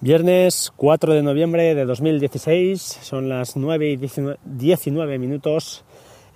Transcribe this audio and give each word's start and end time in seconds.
Viernes 0.00 0.74
4 0.76 1.14
de 1.14 1.22
noviembre 1.22 1.74
de 1.74 1.86
2016, 1.86 2.98
son 3.00 3.30
las 3.30 3.56
9 3.56 3.92
y 3.92 3.96
19 3.96 5.18
minutos 5.18 5.86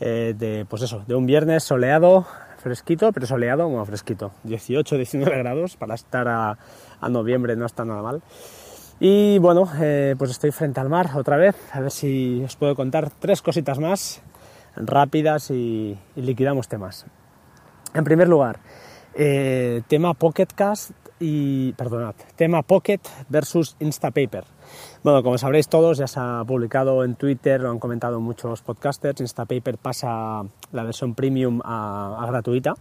eh, 0.01 0.35
de, 0.37 0.65
pues 0.65 0.81
eso, 0.81 1.05
de 1.07 1.15
un 1.15 1.27
viernes 1.27 1.63
soleado, 1.63 2.27
fresquito, 2.57 3.13
pero 3.13 3.27
soleado, 3.27 3.65
como 3.65 3.85
fresquito, 3.85 4.33
18, 4.45 4.97
19 4.97 5.37
grados, 5.37 5.77
para 5.77 5.95
estar 5.95 6.27
a, 6.27 6.57
noviembre 7.11 7.55
no 7.55 7.67
está 7.67 7.85
nada 7.85 8.01
mal. 8.01 8.23
Y 8.99 9.39
bueno, 9.41 9.69
eh, 9.79 10.15
pues 10.17 10.31
estoy 10.31 10.53
frente 10.53 10.81
al 10.81 10.89
mar 10.89 11.11
otra 11.15 11.37
vez, 11.37 11.55
a 11.75 11.81
ver 11.81 11.91
si 11.91 12.43
os 12.43 12.57
puedo 12.57 12.75
contar 12.75 13.11
tres 13.11 13.43
cositas 13.43 13.79
más 13.79 14.23
rápidas 14.75 15.51
y, 15.51 15.99
liquidamos 16.17 16.67
temas. 16.67 17.05
En 17.93 18.05
primer 18.05 18.27
lugar, 18.27 18.59
eh, 19.13 19.83
tema 19.87 20.15
Pocket 20.15 20.49
Cast 20.55 20.93
y, 21.21 21.73
perdonad, 21.75 22.15
tema 22.35 22.63
Pocket 22.63 23.01
versus 23.29 23.77
Instapaper. 23.79 24.45
Bueno, 25.05 25.23
como 25.23 25.37
sabréis 25.37 25.69
todos, 25.69 25.99
ya 25.99 26.07
se 26.07 26.19
ha 26.19 26.43
publicado 26.47 27.05
en 27.05 27.15
Twitter, 27.15 27.61
lo 27.61 27.71
han 27.71 27.79
comentado 27.79 28.21
muchos 28.21 28.63
podcasters, 28.63 29.21
Instapaper 29.21 29.77
pasa 29.77 30.43
la 30.73 30.83
versión 30.83 31.15
premium 31.15 31.61
a, 31.63 32.25
gratuita. 32.27 32.75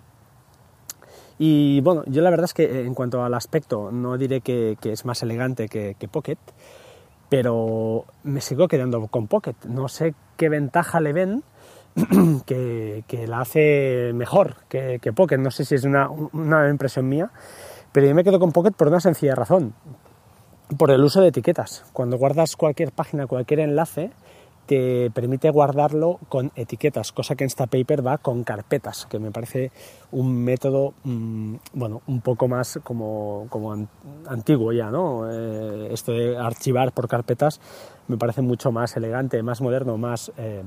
Y 1.37 1.81
bueno, 1.81 2.03
yo 2.07 2.21
la 2.21 2.29
verdad 2.29 2.45
es 2.45 2.53
que 2.53 2.63
eh, 2.63 2.85
en 2.85 2.93
cuanto 2.93 3.23
al 3.23 3.33
aspecto, 3.33 3.91
no 3.91 4.17
diré 4.17 4.41
que, 4.41 4.77
es 4.81 5.05
más 5.05 5.21
elegante 5.21 5.67
que, 5.67 6.07
Pocket, 6.09 6.37
pero 7.29 8.05
me 8.23 8.41
sigo 8.41 8.67
quedando 8.67 9.05
con 9.07 9.27
Pocket. 9.27 9.55
No 9.67 9.89
sé 9.89 10.15
qué 10.37 10.49
ventaja 10.49 11.01
le 11.01 11.13
ven 11.13 11.43
que, 12.45 13.03
la 13.27 13.41
hace 13.41 14.11
mejor 14.13 14.55
que, 14.69 14.99
Pocket. 15.13 15.37
No 15.37 15.51
sé 15.51 15.65
si 15.65 15.75
es 15.75 15.83
una, 15.83 16.09
una 16.09 16.69
impresión 16.69 17.07
mía, 17.07 17.31
pero 17.91 18.07
yo 18.07 18.15
me 18.15 18.23
quedo 18.23 18.39
con 18.39 18.51
Pocket 18.51 18.71
por 18.71 18.87
una 18.87 18.99
sencilla 18.99 19.35
razón, 19.35 19.73
por 20.77 20.91
el 20.91 21.03
uso 21.03 21.21
de 21.21 21.29
etiquetas. 21.29 21.85
Cuando 21.93 22.17
guardas 22.17 22.55
cualquier 22.55 22.91
página, 22.91 23.27
cualquier 23.27 23.61
enlace, 23.61 24.11
te 24.69 25.09
permite 25.09 25.49
guardarlo 25.49 26.19
con 26.29 26.51
etiquetas, 26.55 27.11
cosa 27.11 27.33
que 27.33 27.43
Instapaper 27.43 28.05
va 28.05 28.19
con 28.19 28.43
carpetas, 28.43 29.07
que 29.07 29.17
me 29.17 29.31
parece 29.31 29.71
un 30.11 30.43
método, 30.43 30.93
mm, 31.05 31.55
bueno, 31.73 32.03
un 32.05 32.21
poco 32.21 32.47
más 32.47 32.79
como, 32.83 33.47
antiguo 34.27 34.71
ya, 34.71 34.91
¿no? 34.91 35.27
Eh, 35.27 35.91
esto 35.91 36.11
de 36.11 36.37
archivar 36.37 36.91
por 36.91 37.07
carpetas 37.07 37.59
me 38.07 38.17
parece 38.17 38.43
mucho 38.43 38.71
más 38.71 38.95
elegante, 38.95 39.41
más 39.41 39.59
moderno, 39.59 39.97
más, 39.97 40.31
eh, 40.37 40.61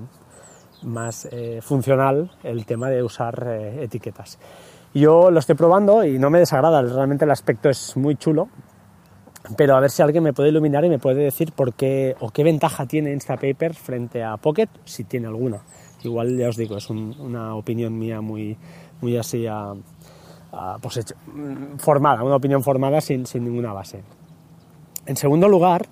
más 0.83 1.29
eh, 1.31 1.61
funcional 1.63 2.33
el 2.43 2.67
tema 2.67 2.91
de 2.91 3.05
usar 3.05 3.47
etiquetas. 3.79 4.37
Yo 4.95 5.31
lo 5.31 5.39
estoy 5.39 5.55
probando 5.55 6.05
y 6.05 6.19
no 6.19 6.29
me 6.29 6.39
desagrada, 6.39 6.83
realmente 6.83 7.25
el 7.25 7.31
aspecto 7.31 7.71
es 7.71 7.97
muy 7.97 8.17
chulo, 8.17 8.49
pero 9.57 9.75
a 9.75 9.81
ver 9.81 9.91
si 9.91 10.03
alguien 10.03 10.23
me 10.23 10.33
puede 10.33 10.51
iluminar 10.51 10.85
y 10.85 10.91
me 10.91 10.99
puede 10.99 11.23
decir 11.25 11.53
por 11.53 11.73
qué 11.73 12.15
o 12.21 12.31
qué 12.31 12.45
ventaja 12.45 12.87
tiene 12.87 13.13
Instapaper 13.13 13.75
frente 13.75 14.23
a 14.23 14.37
Pocket, 14.37 14.69
si 14.85 15.05
tiene 15.05 15.29
alguna. 15.29 15.63
Igual 16.05 16.37
ya 16.37 16.49
os 16.49 16.57
digo, 16.57 16.77
es 16.77 16.91
una 16.91 17.55
opinión 17.55 17.99
mía 17.99 18.21
muy, 18.21 18.59
muy 19.01 19.17
así 19.17 19.47
a, 19.47 19.73
pues 20.81 21.15
formada, 21.79 22.23
una 22.23 22.37
opinión 22.37 22.63
formada 22.63 23.01
sin, 23.01 23.25
sin 23.25 23.45
ninguna 23.45 23.73
base. 23.73 24.03
En 25.07 25.17
segundo 25.17 25.49
lugar, 25.49 25.87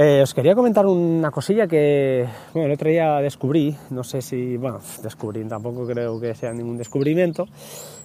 eh, 0.00 0.22
os 0.22 0.32
quería 0.32 0.54
comentar 0.54 0.86
una 0.86 1.32
cosilla 1.32 1.66
que 1.66 2.24
bueno, 2.52 2.68
el 2.68 2.74
otro 2.74 2.88
día 2.88 3.16
descubrí, 3.16 3.74
no 3.90 4.04
sé 4.04 4.22
si, 4.22 4.56
bueno, 4.56 4.78
descubrí, 5.02 5.44
tampoco 5.44 5.84
creo 5.88 6.20
que 6.20 6.36
sea 6.36 6.52
ningún 6.52 6.78
descubrimiento, 6.78 7.46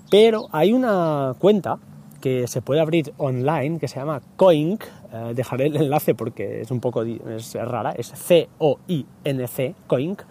pero 0.10 0.48
hay 0.52 0.74
una 0.74 1.36
cuenta 1.38 1.78
que 2.20 2.48
se 2.48 2.64
puede 2.64 2.82
abrir 2.82 3.14
online 3.18 3.78
que 3.78 3.88
se 3.88 3.98
llama 4.00 4.22
Coink. 4.38 4.86
Eh, 5.12 5.34
dejaré 5.36 5.68
el 5.68 5.76
enlace 5.76 6.16
porque 6.16 6.62
es 6.62 6.72
un 6.72 6.80
poco 6.80 7.04
es 7.04 7.54
rara. 7.54 7.92
Es 7.92 8.14
C-O-I-N-C, 8.16 9.76
Coink. 9.88 10.22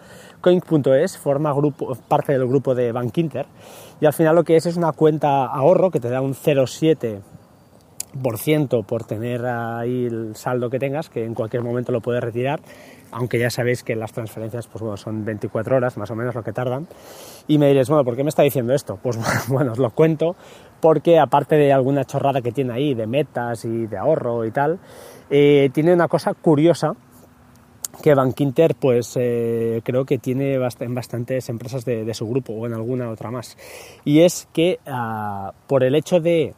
Coink.es 0.41 1.17
forma 1.19 1.53
grupo, 1.53 1.95
parte 2.07 2.33
del 2.33 2.47
grupo 2.47 2.73
de 2.73 2.91
Bank 2.91 3.15
Inter. 3.19 3.45
Y 4.01 4.07
al 4.07 4.13
final 4.13 4.35
lo 4.35 4.43
que 4.43 4.55
es 4.55 4.65
es 4.65 4.75
una 4.75 4.91
cuenta 4.91 5.45
ahorro 5.45 5.91
que 5.91 5.99
te 5.99 6.09
da 6.09 6.21
un 6.21 6.33
0,7% 6.33 7.21
por 8.83 9.03
tener 9.03 9.45
ahí 9.45 10.05
el 10.05 10.35
saldo 10.35 10.69
que 10.69 10.79
tengas, 10.79 11.09
que 11.09 11.25
en 11.25 11.33
cualquier 11.33 11.63
momento 11.63 11.91
lo 11.91 12.01
puedes 12.01 12.23
retirar 12.23 12.61
aunque 13.13 13.39
ya 13.39 13.49
sabéis 13.49 13.83
que 13.83 13.95
las 13.95 14.11
transferencias 14.11 14.67
pues 14.67 14.99
son 14.99 15.23
24 15.23 15.77
horas 15.77 15.97
más 15.97 16.09
o 16.11 16.15
menos 16.15 16.35
lo 16.35 16.43
que 16.43 16.51
tardan. 16.51 16.87
Y 17.47 17.57
me 17.57 17.67
diréis, 17.67 17.87
bueno, 17.89 18.03
¿por 18.03 18.15
qué 18.15 18.23
me 18.23 18.29
está 18.29 18.43
diciendo 18.43 18.73
esto? 18.73 18.97
Pues 19.01 19.17
bueno, 19.47 19.73
os 19.73 19.79
lo 19.79 19.91
cuento 19.91 20.35
porque 20.81 21.19
aparte 21.19 21.55
de 21.55 21.71
alguna 21.71 22.03
chorrada 22.03 22.41
que 22.41 22.51
tiene 22.51 22.73
ahí 22.73 22.93
de 22.93 23.07
metas 23.07 23.63
y 23.65 23.87
de 23.87 23.97
ahorro 23.97 24.45
y 24.45 24.51
tal, 24.51 24.79
eh, 25.29 25.69
tiene 25.73 25.93
una 25.93 26.07
cosa 26.07 26.33
curiosa 26.33 26.93
que 28.01 28.15
Bankinter 28.15 28.75
pues 28.75 29.15
eh, 29.17 29.81
creo 29.83 30.03
que 30.03 30.17
tiene 30.17 30.55
en 30.55 30.95
bastantes 30.95 31.47
empresas 31.49 31.85
de, 31.85 32.11
su 32.13 32.27
grupo 32.27 32.53
o 32.53 32.65
en 32.65 32.73
alguna 32.73 33.09
otra 33.09 33.31
más. 33.31 33.55
Y 34.03 34.21
es 34.21 34.47
que 34.51 34.79
ah, 34.87 35.53
por 35.67 35.83
el 35.83 35.95
hecho 35.95 36.19
de 36.19 36.55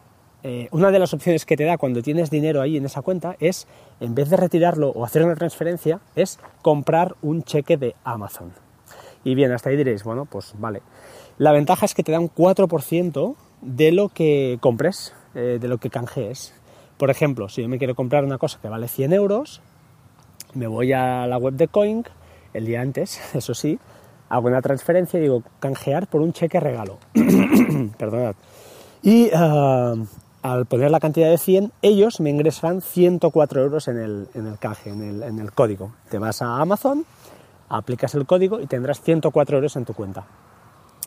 eh, 0.47 0.67
una 0.69 0.91
de 0.91 0.99
las 0.99 1.11
opciones 1.11 1.43
que 1.43 1.57
te 1.57 1.63
da 1.63 1.79
cuando 1.79 2.03
tienes 2.03 2.29
dinero 2.29 2.61
ahí 2.61 2.77
en 2.77 2.85
esa 2.85 3.01
cuenta 3.01 3.35
es, 3.39 3.65
en 3.99 4.13
vez 4.13 4.29
de 4.29 4.37
retirarlo 4.37 4.89
o 4.89 5.03
hacer 5.03 5.23
una 5.23 5.33
transferencia, 5.33 6.01
es 6.15 6.37
comprar 6.61 7.15
un 7.23 7.41
cheque 7.41 7.77
de 7.77 7.95
Amazon. 8.03 8.53
Y 9.23 9.33
bien, 9.33 9.51
hasta 9.51 9.71
ahí 9.71 9.75
diréis, 9.75 10.03
bueno, 10.03 10.25
pues 10.25 10.53
vale. 10.59 10.83
La 11.39 11.51
ventaja 11.51 11.87
es 11.87 11.95
que 11.95 12.03
te 12.03 12.11
da 12.11 12.19
un 12.19 12.29
4% 12.29 13.35
de 13.61 13.91
lo 13.91 14.09
que 14.09 14.59
compres, 14.61 15.15
eh, 15.33 15.57
de 15.59 15.67
lo 15.67 15.79
que 15.79 15.89
canjees. 15.89 16.53
Por 16.99 17.09
ejemplo, 17.09 17.49
si 17.49 17.63
yo 17.63 17.67
me 17.67 17.79
quiero 17.79 17.95
comprar 17.95 18.23
una 18.23 18.37
cosa 18.37 18.59
que 18.61 18.69
vale 18.69 18.87
100 18.87 19.13
euros, 19.13 19.63
me 20.53 20.67
voy 20.67 20.93
a 20.93 21.25
la 21.25 21.39
web 21.39 21.55
de 21.55 21.69
Coin 21.69 22.03
el 22.53 22.67
día 22.67 22.81
antes, 22.81 23.19
eso 23.33 23.55
sí, 23.55 23.79
hago 24.29 24.47
una 24.47 24.61
transferencia 24.61 25.17
y 25.17 25.23
digo 25.23 25.41
canjear 25.59 26.05
por 26.05 26.21
un 26.21 26.33
cheque 26.33 26.59
regalo. 26.59 26.99
Perdonad. 27.97 28.35
Y 29.01 29.29
ah, 29.33 29.95
al 30.45 30.67
poner 30.67 30.91
la 30.91 30.99
cantidad 30.99 31.27
de 31.27 31.39
100, 31.39 31.71
ellos 31.81 32.19
me 32.19 32.29
ingresarán 32.29 32.81
104 32.81 33.61
euros 33.63 33.87
en 33.87 33.97
el, 33.97 34.27
en 34.35 34.45
el 34.45 34.59
canje, 34.59 34.91
en 34.91 35.01
el, 35.01 35.23
en 35.23 35.39
el 35.39 35.51
código. 35.51 35.93
Te 36.11 36.19
vas 36.19 36.43
a 36.43 36.61
Amazon, 36.61 37.03
aplicas 37.67 38.13
el 38.13 38.27
código 38.27 38.59
y 38.59 38.67
tendrás 38.67 39.01
104 39.01 39.57
euros 39.57 39.75
en 39.75 39.85
tu 39.85 39.95
cuenta. 39.95 40.25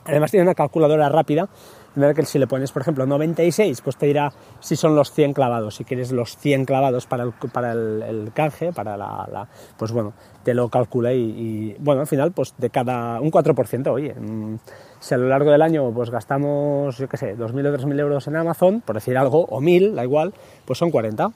Además 0.08 0.30
tiene 0.30 0.44
una 0.44 0.54
calculadora 0.54 1.10
rápida, 1.10 1.48
en 1.96 2.14
que 2.14 2.24
si 2.24 2.38
le 2.38 2.46
pones, 2.46 2.72
por 2.72 2.82
ejemplo, 2.82 3.06
96, 3.06 3.82
pues 3.82 3.96
te 3.96 4.06
dirá 4.06 4.32
si 4.60 4.74
son 4.74 4.94
los 4.94 5.12
100 5.12 5.34
clavados. 5.34 5.76
Si 5.76 5.84
quieres 5.84 6.12
los 6.12 6.36
100 6.36 6.64
clavados 6.64 7.06
para 7.06 7.24
el, 7.24 7.32
para 7.52 7.72
el, 7.72 8.30
canje, 8.32 8.72
para 8.72 8.96
la, 8.96 9.48
Pues 9.76 9.92
bueno, 9.92 10.14
te 10.44 10.54
lo 10.54 10.68
calcula 10.68 11.12
y, 11.12 11.76
bueno, 11.78 12.00
al 12.00 12.06
final, 12.06 12.32
pues 12.32 12.54
de 12.56 12.70
cada... 12.70 13.20
un 13.20 13.30
4%, 13.30 13.88
oye, 13.88 14.14
mm, 14.14 14.56
si 14.98 15.14
a 15.14 15.18
lo 15.18 15.28
largo 15.28 15.50
del 15.50 15.60
año 15.62 15.90
pues 15.92 16.10
gastamos, 16.10 16.96
yo 16.96 17.08
qué 17.08 17.16
sé, 17.16 17.36
2.000 17.36 17.66
o 17.66 17.78
3.000 17.78 18.00
euros 18.00 18.26
en 18.28 18.36
Amazon, 18.36 18.80
por 18.80 18.94
decir 18.94 19.18
algo, 19.18 19.44
o 19.44 19.60
1.000, 19.60 19.94
da 19.94 20.04
igual, 20.04 20.32
pues 20.64 20.78
son 20.78 20.90
40 20.90 21.30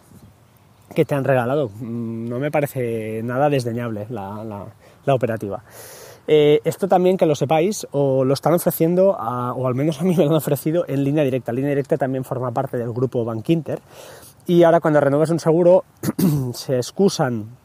que 0.94 1.04
te 1.04 1.14
han 1.14 1.24
regalado. 1.24 1.70
Mm, 1.80 2.28
no 2.28 2.38
me 2.38 2.50
parece 2.50 3.20
nada 3.22 3.50
desdeñable 3.50 4.06
la, 4.08 4.44
la 5.04 5.14
operativa. 5.14 5.62
Eh, 6.26 6.60
esto 6.64 6.88
también 6.88 7.16
que 7.16 7.26
lo 7.26 7.34
sepáis, 7.34 7.86
o 7.90 8.24
lo 8.24 8.34
están 8.34 8.54
ofreciendo, 8.54 9.10
o 9.10 9.66
al 9.66 9.74
menos 9.74 10.00
a 10.00 10.04
mí 10.04 10.14
me 10.16 10.24
lo 10.24 10.30
han 10.30 10.36
ofrecido 10.36 10.84
en 10.88 11.04
línea 11.04 11.24
directa. 11.24 11.52
Línea 11.52 11.70
directa 11.70 11.96
también 11.96 12.24
forma 12.24 12.52
parte 12.52 12.76
del 12.76 12.92
grupo 12.92 13.24
Bankinter. 13.24 13.80
Y 14.46 14.64
ahora 14.64 14.80
cuando 14.80 15.00
renuevas 15.00 15.30
un 15.30 15.40
seguro, 15.40 15.84
se 16.54 16.76
excusan. 16.76 17.56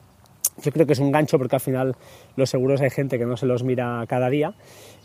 Yo 0.63 0.71
creo 0.71 0.87
que 0.87 0.93
es 0.93 0.99
un 0.99 1.11
gancho 1.11 1.37
porque 1.37 1.55
al 1.55 1.61
final 1.61 1.95
los 2.35 2.49
seguros 2.49 2.81
hay 2.81 2.89
gente 2.89 3.19
que 3.19 3.25
no 3.25 3.37
se 3.37 3.45
los 3.45 3.63
mira 3.63 4.03
cada 4.07 4.27
día. 4.29 4.55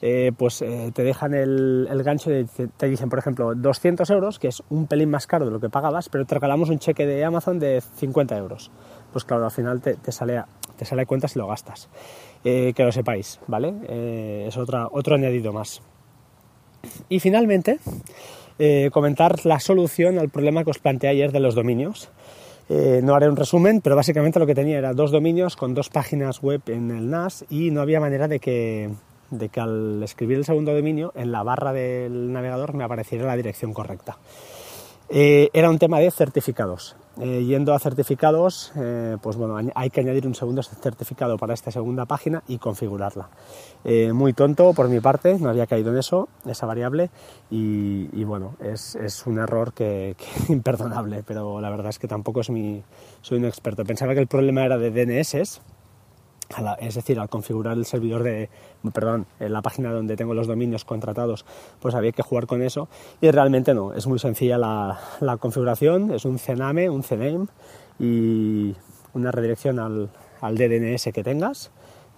Eh, 0.00 0.32
pues 0.36 0.62
eh, 0.62 0.90
te 0.94 1.04
dejan 1.04 1.34
el, 1.34 2.02
gancho 2.02 2.32
y 2.32 2.44
te 2.44 2.86
dicen, 2.88 3.08
por 3.08 3.18
ejemplo, 3.18 3.54
200 3.54 4.08
euros, 4.10 4.38
que 4.38 4.48
es 4.48 4.62
un 4.70 4.86
pelín 4.86 5.10
más 5.10 5.26
caro 5.26 5.44
de 5.44 5.52
lo 5.52 5.60
que 5.60 5.68
pagabas, 5.68 6.08
pero 6.08 6.24
te 6.24 6.34
regalamos 6.34 6.70
un 6.70 6.78
cheque 6.78 7.06
de 7.06 7.24
Amazon 7.24 7.58
de 7.58 7.80
50 7.80 8.36
euros. 8.36 8.70
Pues 9.12 9.24
claro, 9.24 9.44
al 9.44 9.50
final 9.50 9.80
te, 9.80 9.94
te 9.94 10.10
sale, 10.10 10.42
te 10.76 10.84
sale 10.84 11.02
a 11.02 11.06
cuenta 11.06 11.28
si 11.28 11.38
lo 11.38 11.46
gastas. 11.46 11.88
Eh, 12.44 12.72
que 12.74 12.82
lo 12.82 12.90
sepáis, 12.90 13.38
¿vale? 13.46 13.72
Eh, 13.88 14.46
es 14.48 14.56
otra, 14.56 14.88
otro 14.90 15.14
añadido 15.14 15.52
más. 15.52 15.80
Y 17.08 17.20
finalmente, 17.20 17.78
eh, 18.58 18.90
comentar 18.92 19.46
la 19.46 19.60
solución 19.60 20.18
al 20.18 20.28
problema 20.28 20.64
que 20.64 20.70
os 20.70 20.78
planteé 20.78 21.10
ayer 21.10 21.30
de 21.30 21.40
los 21.40 21.54
dominios. 21.54 22.10
no 22.68 23.14
haré 23.14 23.28
un 23.28 23.36
resumen, 23.36 23.82
pero 23.82 23.96
básicamente 23.96 24.38
lo 24.38 24.46
que 24.46 24.54
tenía 24.54 24.78
era 24.78 24.94
dos 24.94 25.10
dominios 25.10 25.56
con 25.56 25.74
dos 25.74 25.90
páginas 25.90 26.40
web 26.40 26.62
en 26.68 26.90
el 26.90 27.10
NAS 27.10 27.44
y 27.50 27.70
no 27.70 27.82
había 27.82 28.00
manera 28.00 28.28
de 28.28 28.40
que, 28.40 28.88
de 29.30 29.50
que 29.50 29.60
al 29.60 30.02
escribir 30.02 30.38
el 30.38 30.46
segundo 30.46 30.72
dominio 30.74 31.12
en 31.14 31.32
la 31.32 31.42
barra 31.42 31.74
del 31.74 32.32
navegador 32.32 32.72
me 32.72 32.84
apareciera 32.84 33.26
la 33.26 33.36
dirección 33.36 33.74
correcta. 33.74 34.16
Eh, 35.14 35.50
era 35.52 35.68
un 35.68 35.78
tema 35.78 35.98
de 35.98 36.10
certificados. 36.10 36.96
Eh, 37.20 37.44
yendo 37.44 37.74
a 37.74 37.78
certificados, 37.78 38.72
eh, 38.76 39.18
pues 39.20 39.36
bueno, 39.36 39.58
hay 39.74 39.90
que 39.90 40.00
añadir 40.00 40.26
un 40.26 40.34
segundo 40.34 40.62
certificado 40.62 41.36
para 41.36 41.52
esta 41.52 41.70
segunda 41.70 42.06
página 42.06 42.42
y 42.48 42.56
configurarla. 42.56 43.28
muy 44.14 44.32
tonto 44.32 44.72
por 44.72 44.88
mi 44.88 45.00
parte, 45.00 45.38
no 45.38 45.50
había 45.50 45.66
caído 45.66 45.90
en 45.90 45.98
eso, 45.98 46.30
esa 46.46 46.64
variable, 46.64 47.10
y, 47.50 48.24
bueno, 48.24 48.54
es, 48.60 49.26
un 49.26 49.38
error 49.38 49.74
que, 49.74 50.16
imperdonable, 50.48 51.22
pero 51.26 51.60
la 51.60 51.68
verdad 51.68 51.90
es 51.90 51.98
que 51.98 52.08
tampoco 52.08 52.42
soy 52.42 52.82
un 53.32 53.44
experto. 53.44 53.84
Pensaba 53.84 54.14
que 54.14 54.20
el 54.20 54.28
problema 54.28 54.64
era 54.64 54.78
de 54.78 54.90
DNS, 54.90 55.60
es 56.80 56.94
decir, 56.94 57.18
al 57.18 57.28
configurar 57.28 57.76
el 57.76 57.84
servidor 57.84 58.22
de, 58.22 58.50
perdón, 58.92 59.26
la 59.38 59.62
página 59.62 59.92
donde 59.92 60.16
tengo 60.16 60.34
los 60.34 60.46
dominios 60.46 60.84
contratados, 60.84 61.44
pues 61.80 61.94
había 61.94 62.12
que 62.12 62.22
jugar 62.22 62.46
con 62.46 62.62
eso. 62.62 62.88
Y 63.20 63.30
realmente 63.30 63.74
no, 63.74 63.92
es 63.92 64.06
muy 64.06 64.18
sencilla 64.18 64.58
la, 64.58 65.36
configuración, 65.38 66.12
es 66.12 66.24
un 66.24 66.38
CNAME, 66.38 66.90
un 66.90 67.02
CNAME 67.02 67.46
y 67.98 68.74
una 69.14 69.30
redirección 69.30 69.78
al, 69.78 70.10
al 70.40 70.56
DNS 70.56 71.10
que 71.12 71.22
tengas 71.22 71.70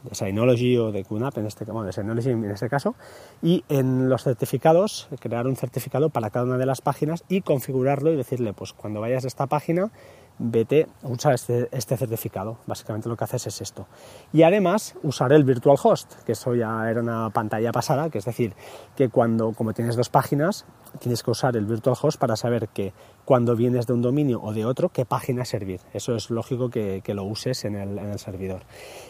de 0.04 0.14
Synology 0.14 0.76
o 0.76 0.92
de 0.92 1.04
QNAP 1.04 1.38
en 1.38 1.46
este, 1.46 1.64
de 1.64 2.30
en 2.30 2.50
este 2.50 2.69
caso, 2.69 2.94
y 3.42 3.64
en 3.69 4.08
los 4.08 4.22
certificados, 4.22 5.08
crear 5.19 5.46
un 5.46 5.56
certificado 5.56 6.10
para 6.10 6.30
cada 6.30 6.44
una 6.44 6.58
de 6.58 6.66
las 6.66 6.80
páginas 6.80 7.25
y 7.28 7.40
configurarlo 7.40 8.12
y 8.12 8.16
decirle, 8.16 8.52
pues 8.52 8.72
cuando 8.72 9.00
vayas 9.00 9.25
a 9.25 9.28
esta 9.28 9.46
página, 9.46 9.90
vete, 10.38 10.88
usa 11.02 11.34
este, 11.34 11.69
este, 11.72 11.96
certificado. 11.96 12.58
Básicamente 12.66 13.08
lo 13.08 13.16
que 13.16 13.25
haces 13.25 13.46
es 13.46 13.60
esto. 13.60 13.86
Y 14.32 14.42
además 14.42 14.94
usar 15.02 15.32
el 15.32 15.44
virtual 15.44 15.76
host, 15.82 16.12
que 16.25 16.32
eso 16.32 16.54
ya 16.54 16.90
era 16.90 17.00
una 17.00 17.31
pantalla 17.31 17.72
pasada, 17.72 18.10
que 18.10 18.19
es 18.19 18.25
decir, 18.25 18.54
que 18.96 19.08
cuando, 19.08 19.52
como 19.52 19.72
tienes 19.72 19.96
dos 19.96 20.08
páginas, 20.08 20.66
tienes 20.98 21.22
que 21.22 21.31
usar 21.31 21.56
el 21.56 21.66
virtual 21.66 21.96
host 22.00 22.19
para 22.19 22.36
saber 22.36 22.69
que 22.69 22.92
cuando 23.25 23.56
vienes 23.56 23.86
de 23.86 23.92
un 23.92 24.02
dominio 24.02 24.40
o 24.42 24.52
de 24.52 24.64
otro, 24.64 24.88
qué 24.88 25.04
página 25.04 25.44
servir. 25.44 25.81
Eso 25.92 26.14
es 26.14 26.31
lógico 26.31 26.69
que, 26.69 27.02
lo 27.14 27.25
uses 27.25 27.64
en 27.64 27.76
el, 27.76 28.19
servidor. 28.19 28.62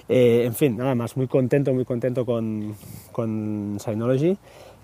Eh, 0.09 0.45
en 0.45 0.55
fin, 0.55 0.77
nada 0.77 0.95
más, 0.95 1.17
muy 1.17 1.27
contento, 1.27 1.73
muy 1.73 1.85
contento 1.85 2.27
con, 2.27 2.77
Synology. 3.79 4.37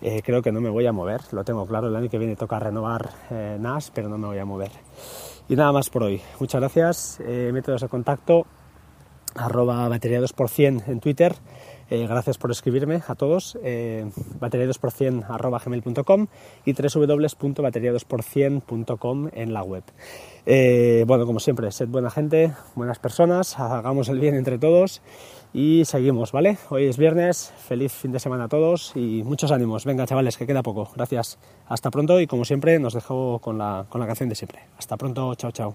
Eh, 0.02 0.22
creo 0.24 0.40
que 0.40 0.50
no 0.50 0.62
me 0.62 0.70
voy 0.70 0.86
a 0.86 0.92
mover, 0.92 1.20
lo 1.32 1.44
tengo 1.44 1.66
claro, 1.66 1.88
el 1.88 1.96
año 1.96 2.08
que 2.08 2.16
viene 2.16 2.34
toca 2.34 2.58
renovar 2.58 3.10
eh, 3.30 3.58
NAS, 3.60 3.90
pero 3.94 4.08
no 4.08 4.16
me 4.16 4.28
voy 4.28 4.38
a 4.38 4.46
mover. 4.46 4.70
Y 5.50 5.56
nada 5.56 5.72
más 5.72 5.90
por 5.90 6.04
hoy. 6.04 6.22
Muchas 6.38 6.60
gracias. 6.60 7.18
Eh, 7.26 7.50
métodos 7.52 7.80
de 7.80 7.88
contacto 7.88 8.46
arroba 9.34 9.88
batería 9.88 10.20
2% 10.20 10.84
en 10.86 11.00
Twitter. 11.00 11.34
Eh, 11.90 12.06
gracias 12.06 12.38
por 12.38 12.52
escribirme 12.52 13.02
a 13.08 13.16
todos. 13.16 13.58
Eh, 13.64 14.08
batería 14.38 14.68
2% 14.68 15.24
arroba 15.28 15.58
gmail.com 15.58 16.28
y 16.64 16.72
www.batería2%.com 16.72 19.28
en 19.32 19.52
la 19.52 19.64
web. 19.64 19.82
Eh, 20.46 21.02
bueno, 21.08 21.26
como 21.26 21.40
siempre, 21.40 21.72
sed 21.72 21.88
buena 21.88 22.10
gente, 22.10 22.52
buenas 22.76 23.00
personas, 23.00 23.58
hagamos 23.58 24.08
el 24.08 24.20
bien 24.20 24.36
entre 24.36 24.56
todos 24.56 25.02
y 25.52 25.84
seguimos, 25.84 26.32
¿vale? 26.32 26.58
Hoy 26.68 26.86
es 26.86 26.96
viernes, 26.96 27.52
feliz 27.56 27.92
fin 27.92 28.12
de 28.12 28.20
semana 28.20 28.44
a 28.44 28.48
todos 28.48 28.92
y 28.94 29.22
muchos 29.24 29.50
ánimos. 29.50 29.84
Venga, 29.84 30.06
chavales, 30.06 30.36
que 30.36 30.46
queda 30.46 30.62
poco. 30.62 30.90
Gracias. 30.94 31.38
Hasta 31.66 31.90
pronto 31.90 32.20
y 32.20 32.26
como 32.26 32.44
siempre 32.44 32.78
nos 32.78 32.94
dejo 32.94 33.38
con 33.40 33.58
la, 33.58 33.86
con 33.88 34.00
la 34.00 34.06
canción 34.06 34.28
de 34.28 34.34
siempre. 34.34 34.60
Hasta 34.78 34.96
pronto, 34.96 35.34
chao, 35.34 35.50
chao. 35.50 35.74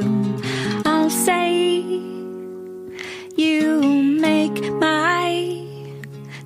My 4.69 5.65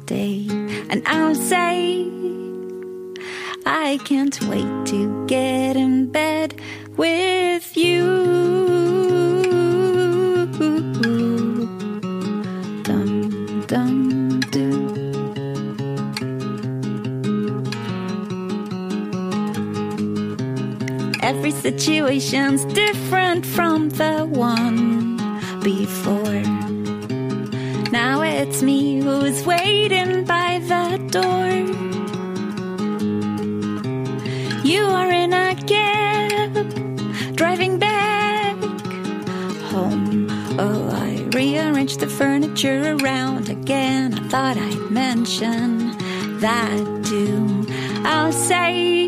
day, 0.06 0.48
and 0.90 1.02
I'll 1.06 1.36
say, 1.36 2.08
I 3.66 4.00
can't 4.06 4.40
wait 4.48 4.86
to 4.88 5.26
get 5.28 5.76
in 5.76 6.12
bed 6.12 6.60
with 6.98 7.76
you. 7.76 8.56
Every 21.22 21.50
situation's 21.50 22.66
different 22.66 23.48
from 23.48 23.90
the 23.90 24.28
one 24.28 25.18
before. 25.64 26.65
It's 28.48 28.62
me 28.62 29.02
who's 29.02 29.44
waiting 29.44 30.24
by 30.24 30.60
the 30.60 31.00
door. 31.10 31.50
You 34.64 34.84
are 34.84 35.12
in 35.12 35.34
a 35.34 35.56
cab, 35.66 36.54
driving 37.36 37.80
back 37.80 38.56
home. 39.72 40.28
Oh, 40.60 40.90
I 40.92 41.28
rearranged 41.34 42.02
the 42.02 42.08
furniture 42.08 42.96
around 43.02 43.50
again. 43.50 44.14
I 44.14 44.22
thought 44.30 44.58
I'd 44.58 44.92
mention 44.92 45.98
that 46.40 47.04
too. 47.04 47.66
I'll 48.06 48.32
say, 48.32 49.08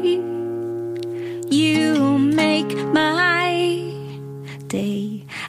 You 1.47 2.17
make 2.17 2.75
my 2.87 3.93
day, 4.65 5.06